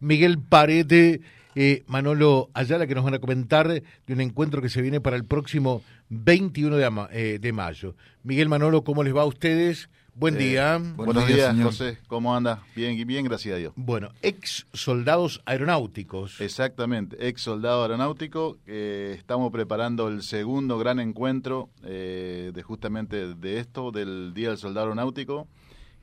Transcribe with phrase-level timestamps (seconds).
[0.00, 1.20] Miguel Parete,
[1.54, 5.16] eh, Manolo Ayala, que nos van a comentar de un encuentro que se viene para
[5.16, 7.94] el próximo 21 de, eh, de mayo.
[8.22, 9.88] Miguel Manolo, ¿cómo les va a ustedes?
[10.14, 10.78] Buen Eh, día.
[10.96, 11.98] Buenos, días, José.
[12.08, 12.60] ¿Cómo anda?
[12.74, 13.72] Bien, bien, gracias a Dios.
[13.76, 16.40] Bueno, ex soldados aeronáuticos.
[16.40, 18.56] Exactamente, ex soldado aeronáutico.
[18.66, 24.58] eh, estamos preparando el segundo gran encuentro eh, de justamente de esto, del Día del
[24.58, 25.46] Soldado Aeronáutico,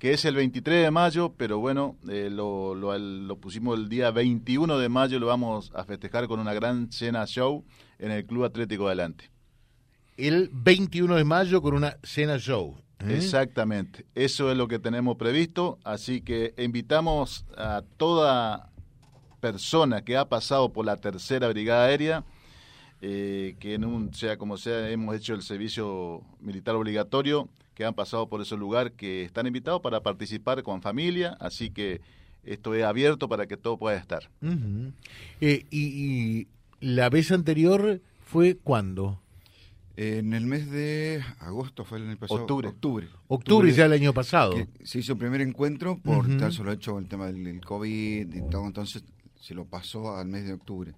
[0.00, 4.10] que es el 23 de mayo, pero bueno, eh, lo, lo- lo pusimos el día
[4.10, 7.64] 21 de mayo, lo vamos a festejar con una gran cena show
[7.98, 9.30] en el Club Atlético Adelante.
[10.16, 12.76] El 21 de mayo con una cena show.
[13.00, 13.14] ¿eh?
[13.14, 18.70] Exactamente, eso es lo que tenemos previsto, así que invitamos a toda
[19.40, 22.24] persona que ha pasado por la tercera brigada aérea,
[23.00, 27.94] eh, que en un, sea como sea, hemos hecho el servicio militar obligatorio, que han
[27.94, 32.00] pasado por ese lugar, que están invitados para participar con familia, así que
[32.44, 34.28] esto es abierto para que todo pueda estar.
[35.40, 36.48] Eh, y, y
[36.80, 39.20] la vez anterior fue cuándo?
[39.96, 42.40] En el mes de agosto fue el año pasado.
[42.40, 42.68] Octubre.
[42.68, 43.08] Octubre.
[43.28, 44.54] Octubre ya el año pasado.
[44.82, 46.38] se hizo el primer encuentro por Ujú.
[46.38, 49.04] tal solo hecho el tema del, del COVID y todo, entonces
[49.38, 50.92] se lo pasó al mes de octubre.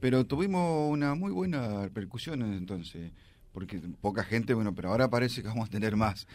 [0.00, 3.12] Pero tuvimos una muy buena repercusión entonces,
[3.52, 6.26] porque poca gente, bueno, pero ahora parece que vamos a tener más.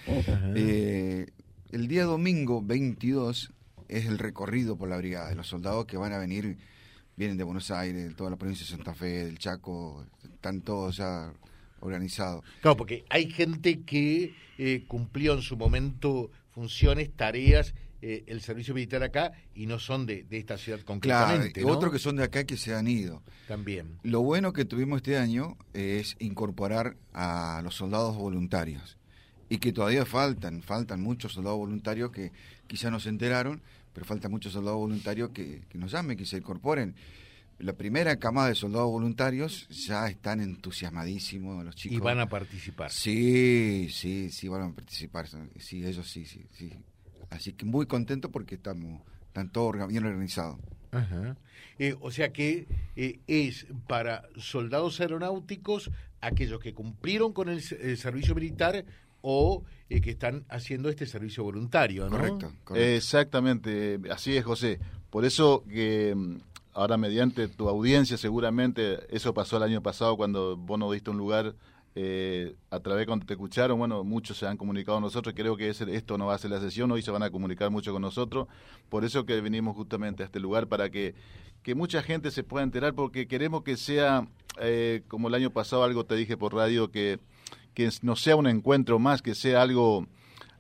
[0.56, 1.28] Eh,
[1.72, 3.54] el día domingo 22
[3.88, 6.58] es el recorrido por la brigada de los soldados que van a venir,
[7.16, 10.98] vienen de Buenos Aires, de toda la provincia de Santa Fe, del Chaco, están todos
[10.98, 11.32] ya
[11.82, 12.44] organizados.
[12.62, 18.74] Claro, porque hay gente que eh, cumplió en su momento funciones, tareas, eh, el servicio
[18.74, 21.62] militar acá y no son de, de esta ciudad Claro, concretamente.
[21.62, 21.68] ¿no?
[21.68, 23.22] otros que son de acá que se han ido.
[23.48, 24.00] También.
[24.04, 28.98] Lo bueno que tuvimos este año es incorporar a los soldados voluntarios.
[29.50, 32.32] Y que todavía faltan, faltan muchos soldados voluntarios que
[32.68, 33.62] quizá no se enteraron,
[33.94, 36.96] pero faltan muchos soldados voluntarios que, que nos llamen, que se incorporen.
[37.60, 41.98] La primera camada de soldados voluntarios ya están entusiasmadísimos los chicos.
[41.98, 42.92] Y van a participar.
[42.92, 45.28] Sí, sí, sí, van a participar.
[45.60, 46.74] Sí, ellos sí, sí, sí.
[47.32, 50.60] Así que muy contento porque estamos, están todos bien organizados.
[50.92, 51.38] Ajá.
[51.80, 58.36] Eh, o sea que eh, es para soldados aeronáuticos aquellos que cumplieron con el, servicio
[58.36, 58.86] militar
[59.22, 62.12] o eh, que están haciendo este servicio voluntario, ¿no?
[62.12, 62.76] Correcto, correcto.
[62.76, 64.80] Exactamente, así es José.
[65.10, 66.36] Por eso que mm,
[66.74, 71.18] ahora mediante tu audiencia seguramente, eso pasó el año pasado cuando vos nos diste un
[71.18, 71.56] lugar
[71.96, 75.70] eh, a través cuando te escucharon, bueno, muchos se han comunicado con nosotros, creo que
[75.70, 78.02] ese- esto no va a ser la sesión, hoy se van a comunicar mucho con
[78.02, 78.48] nosotros,
[78.90, 81.16] por eso que venimos justamente a este lugar para que,
[81.64, 84.28] que mucha gente se pueda enterar, porque queremos que sea,
[84.62, 87.20] eh, como el año pasado algo te dije por radio, que,
[87.74, 90.08] que no sea un encuentro más, que sea algo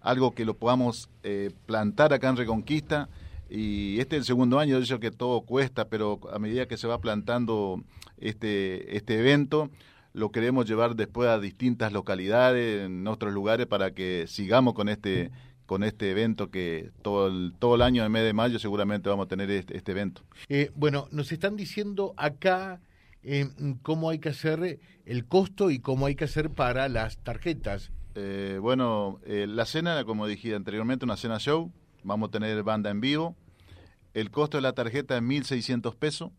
[0.03, 3.07] algo que lo podamos eh, plantar acá en Reconquista.
[3.51, 6.87] Y este es el segundo año, yo que todo cuesta, pero a medida que se
[6.87, 7.83] va plantando
[8.17, 9.69] este, este evento,
[10.13, 15.31] lo queremos llevar después a distintas localidades, en otros lugares, para que sigamos con este
[15.65, 19.07] con este evento que todo el, todo el año, en el mes de mayo, seguramente
[19.07, 20.21] vamos a tener este, este evento.
[20.49, 22.81] Eh, bueno, nos están diciendo acá
[23.23, 23.47] eh,
[23.81, 27.91] cómo hay que hacer el costo y cómo hay que hacer para las tarjetas.
[28.15, 31.71] Eh, bueno, eh, la cena, como dije anteriormente, una cena show.
[32.03, 33.35] Vamos a tener banda en vivo.
[34.13, 36.31] El costo de la tarjeta es 1.600 pesos.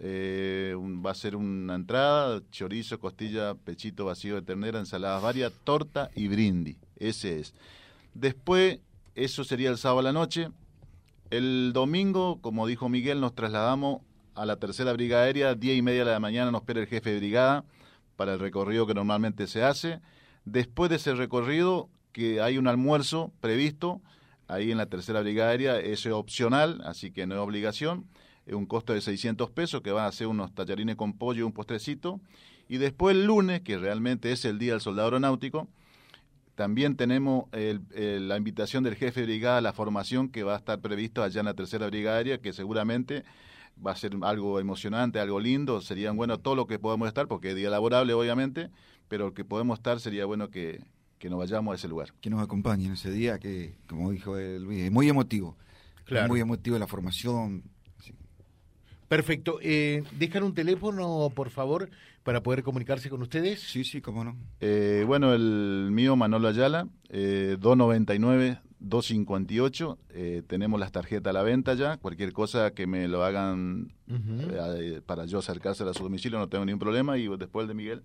[0.00, 6.10] Eh, va a ser una entrada, chorizo, costilla, pechito vacío de ternera, ensaladas varias, torta
[6.14, 6.76] y brindis.
[6.96, 7.54] Ese es.
[8.14, 8.78] Después,
[9.14, 10.50] eso sería el sábado a la noche.
[11.30, 14.02] El domingo, como dijo Miguel, nos trasladamos
[14.34, 15.54] a la tercera brigada aérea.
[15.54, 17.64] Diez y media de la mañana nos espera el jefe de brigada
[18.16, 20.00] para el recorrido que normalmente se hace.
[20.44, 24.00] Después de ese recorrido, que hay un almuerzo previsto
[24.46, 28.06] ahí en la tercera brigada aérea, eso es opcional, así que no es obligación.
[28.48, 31.42] Es un costo de 600 pesos que van a ser unos tallarines con pollo y
[31.42, 32.20] un postrecito.
[32.68, 35.68] Y después el lunes, que realmente es el Día del Soldado Aeronáutico,
[36.54, 40.54] también tenemos el- el- la invitación del jefe de brigada a la formación que va
[40.54, 43.22] a estar previsto allá en la tercera brigada aérea, que seguramente
[43.84, 45.80] va a ser algo emocionante, algo lindo.
[45.80, 48.70] Serían bueno todo lo que podemos estar, porque es día laborable, obviamente,
[49.08, 50.82] pero el que podemos estar sería bueno que,
[51.18, 52.12] que nos vayamos a ese lugar.
[52.20, 55.56] que nos acompañen ese día, que como dijo Luis, es muy emotivo.
[56.06, 56.24] Claro.
[56.24, 57.62] Es muy emotivo la formación.
[59.08, 59.58] Perfecto.
[59.62, 61.88] Eh, ¿Dejan un teléfono, por favor,
[62.22, 63.60] para poder comunicarse con ustedes?
[63.60, 64.36] Sí, sí, cómo no.
[64.60, 69.96] Eh, bueno, el mío, Manolo Ayala, eh, 299-258.
[70.10, 71.96] Eh, tenemos las tarjetas a la venta ya.
[71.96, 76.66] Cualquier cosa que me lo hagan eh, para yo acercársela a su domicilio, no tengo
[76.66, 77.16] ningún problema.
[77.16, 78.02] Y después el de Miguel.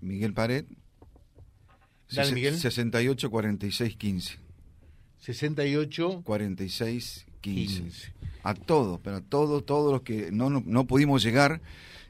[0.00, 0.64] Miguel Pared.
[2.12, 2.56] Dale, Miguel.
[2.56, 4.38] 68 46 15.
[5.18, 8.12] 68 46 15.
[8.42, 11.60] A todos, pero a todos, todos los que no, no, no pudimos llegar,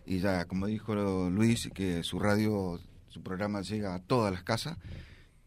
[0.07, 0.95] y ya, como dijo
[1.31, 4.79] Luis, que su radio, su programa llega a todas las casas,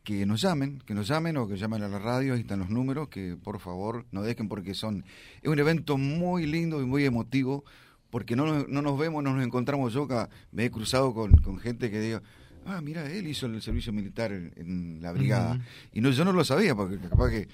[0.03, 2.69] que nos llamen, que nos llamen o que llamen a la radio, ahí están los
[2.69, 5.05] números, que por favor no dejen porque son...
[5.41, 7.63] Es un evento muy lindo y muy emotivo,
[8.09, 9.93] porque no, no nos vemos, no nos encontramos.
[9.93, 10.07] Yo
[10.51, 12.23] me he cruzado con, con gente que diga,
[12.65, 15.59] ah, mira, él hizo el servicio militar en, la brigada.
[15.93, 17.47] Y no, yo no lo sabía, porque capaz que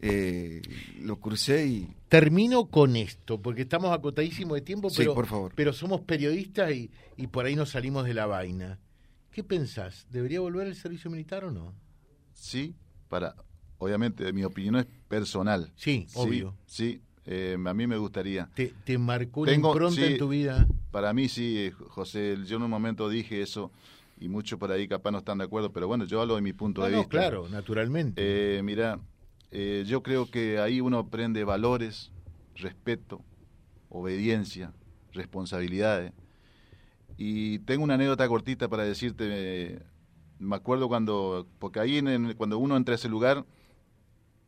[0.00, 0.62] eh,
[1.00, 1.88] lo crucé y...
[2.08, 5.52] Termino con esto, porque estamos acotadísimos de tiempo, pero, por favor.
[5.54, 8.78] pero somos periodistas y, y por ahí nos salimos de la vaina.
[9.30, 10.06] ¿Qué pensás?
[10.10, 11.74] ¿Debería volver el servicio militar o no?
[12.32, 12.74] sí,
[13.08, 13.34] para,
[13.78, 15.72] obviamente, mi opinión es personal.
[15.76, 16.54] Sí, obvio.
[16.66, 18.48] Sí, eh, a mí me gustaría.
[18.54, 20.66] ¿Te, te marcó una impronta en tu vida?
[20.90, 23.70] Para mí sí, José, yo en un momento dije eso
[24.18, 26.52] y muchos por ahí capaz no están de acuerdo, pero bueno, yo hablo de mi
[26.52, 27.08] punto de vista.
[27.08, 28.20] claro, naturalmente.
[28.58, 28.98] Eh, mira,
[29.58, 32.12] eh, yo creo que ahí uno aprende valores,
[32.56, 33.24] respeto,
[33.88, 34.74] obediencia,
[35.14, 36.12] responsabilidades.
[37.16, 39.80] Y tengo una anécdota cortita para decirte,
[40.38, 42.02] me acuerdo cuando, porque ahí
[42.36, 43.46] cuando uno entra a ese lugar,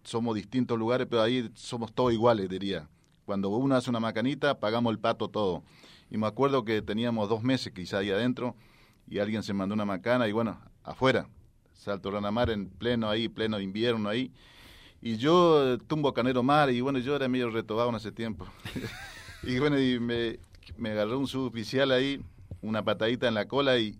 [0.04, 2.86] somos distintos lugares, pero ahí somos todos iguales, diría.
[3.24, 5.62] Cuando uno hace una macanita, pagamos el pato todo.
[6.10, 8.56] Y me acuerdo que teníamos dos meses quizá ahí adentro,
[9.08, 11.30] y alguien se mandó una macana, y bueno, afuera,
[11.72, 14.30] Salto Ranamar en pleno ahí, pleno invierno ahí.
[15.00, 18.46] Y yo tumbo Canero Mar, y bueno, yo era medio retobado en ese tiempo.
[19.42, 20.38] y bueno, y me,
[20.76, 22.20] me agarró un suboficial ahí,
[22.62, 23.96] una patadita en la cola y,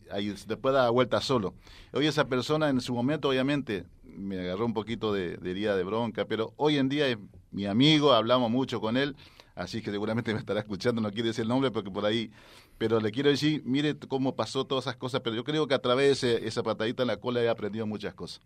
[0.46, 1.54] después da vuelta solo.
[1.92, 5.84] Hoy esa persona en su momento obviamente me agarró un poquito de, de herida de
[5.84, 7.18] bronca, pero hoy en día es
[7.52, 9.14] mi amigo, hablamos mucho con él,
[9.54, 12.32] así que seguramente me estará escuchando, no quiere decir el nombre porque por ahí,
[12.78, 15.80] pero le quiero decir, mire cómo pasó todas esas cosas, pero yo creo que a
[15.80, 18.40] través de esa patadita en la cola he aprendido muchas cosas.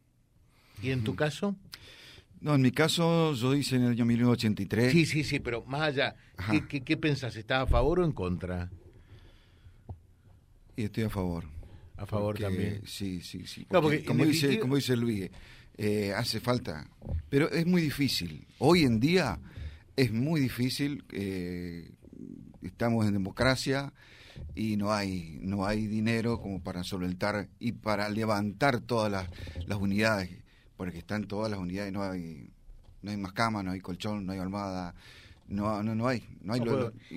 [0.82, 1.55] ¿Y en tu caso?
[2.42, 4.90] No, en mi caso yo hice en el año 1983.
[4.90, 6.16] Sí, sí, sí, pero más allá,
[6.50, 7.36] ¿qué, qué, qué pensás?
[7.36, 8.68] ¿Estás a favor o en contra?
[10.76, 11.44] Y estoy a favor.
[11.96, 12.82] A favor también.
[12.84, 13.64] Sí, sí, sí.
[13.66, 15.30] como, dice, como dice Luis,
[15.78, 16.88] eh, hace falta.
[17.28, 18.44] Pero es muy difícil.
[18.58, 19.38] Hoy en día
[19.94, 21.04] es muy difícil.
[21.12, 21.92] Eh,
[22.60, 23.92] estamos en democracia
[24.56, 29.28] y no hay no hay dinero como para solventar y para levantar todas las,
[29.66, 30.42] las unidades
[30.76, 32.50] porque están todas las unidades no hay
[33.02, 34.94] no hay más cama no hay colchón no hay almohada
[35.52, 36.24] no, no, no hay.
[36.42, 36.62] No hay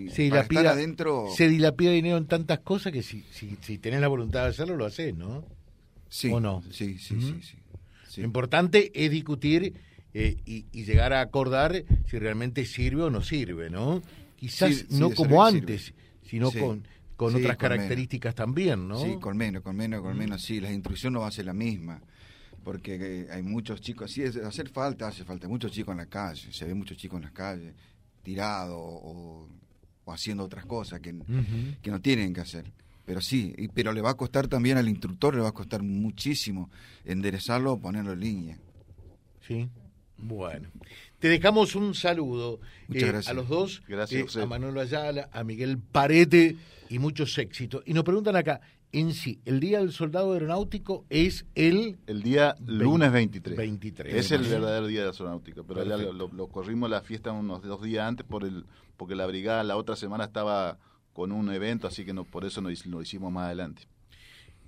[0.10, 1.28] se, dilapida, adentro...
[1.36, 4.75] se dilapida dinero en tantas cosas que si, si, si tenés la voluntad de hacerlo,
[4.75, 5.46] lo haces, ¿no?
[6.10, 6.30] Sí.
[6.31, 6.62] ¿O no?
[6.69, 7.57] Sí, sí, sí,
[8.07, 9.74] sí, Lo importante es discutir
[10.13, 14.02] eh, y, y, llegar a acordar si realmente sirve o no sirve, ¿no?
[14.36, 15.94] Quizás no como antes,
[16.24, 16.86] sino con,
[17.16, 19.00] con otras características también, ¿no?
[19.00, 20.60] Sí, con menos, con menos, con menos, sí.
[20.60, 22.02] La instrucción no va a ser la misma
[22.66, 26.52] porque eh, hay muchos chicos, sí, hacer falta, hace falta, muchos chicos en la calle,
[26.52, 27.76] se ve muchos chicos en las calles,
[28.24, 29.48] tirado o,
[30.08, 31.16] haciendo otras cosas que,
[31.84, 32.66] que, no tienen que hacer.
[33.06, 35.84] Pero sí, y, pero le va a costar también al instructor, le va a costar
[35.84, 36.72] muchísimo
[37.06, 38.58] enderezarlo o ponerlo en línea.
[39.48, 39.70] Sí,
[40.18, 40.68] bueno.
[41.20, 42.60] Te dejamos un saludo
[42.92, 46.56] eh, a los dos, gracias, eh, a Manuel Ayala, a Miguel Parete
[46.90, 47.84] y muchos éxitos.
[47.86, 48.60] Y nos preguntan acá,
[49.00, 51.97] en sí, el Día del Soldado Aeronáutico es el...
[52.07, 53.57] El día lunes 23.
[53.57, 54.15] 23.
[54.15, 58.07] Es el verdadero Día del Aeronáutico, pero ya lo, corrimos la fiesta unos dos días
[58.07, 58.65] antes por el
[58.97, 60.77] porque la brigada la otra semana estaba
[61.14, 63.83] con un evento, así que no, por eso lo hicimos más adelante.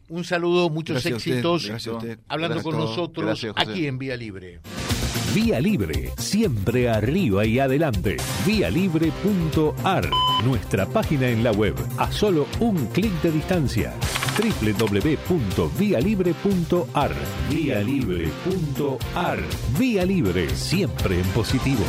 [0.09, 1.69] Un saludo, muchos éxitos.
[2.27, 4.61] Hablando con nosotros aquí en Vía Libre.
[5.35, 8.17] Vía Libre, siempre arriba y adelante.
[8.45, 10.09] Vialibre.ar,
[10.45, 13.93] nuestra página en la web, a solo un clic de distancia.
[14.37, 17.11] www.vialibre.ar.
[17.49, 19.39] Vialibre.ar.
[19.79, 21.83] Vía Libre, siempre en positivo.